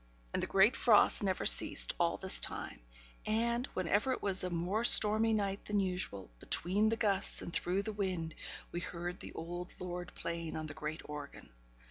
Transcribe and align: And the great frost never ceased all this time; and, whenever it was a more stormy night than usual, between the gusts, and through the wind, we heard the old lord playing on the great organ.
And 0.33 0.41
the 0.41 0.47
great 0.47 0.75
frost 0.75 1.21
never 1.21 1.45
ceased 1.45 1.93
all 1.99 2.17
this 2.17 2.39
time; 2.39 2.79
and, 3.23 3.67
whenever 3.75 4.11
it 4.13 4.23
was 4.23 4.43
a 4.43 4.49
more 4.49 4.83
stormy 4.83 5.31
night 5.31 5.65
than 5.65 5.79
usual, 5.79 6.27
between 6.39 6.89
the 6.89 6.95
gusts, 6.95 7.43
and 7.43 7.53
through 7.53 7.83
the 7.83 7.93
wind, 7.93 8.33
we 8.71 8.79
heard 8.79 9.19
the 9.19 9.33
old 9.33 9.71
lord 9.79 10.11
playing 10.15 10.55
on 10.57 10.65
the 10.65 10.73
great 10.73 11.01
organ. 11.05 11.51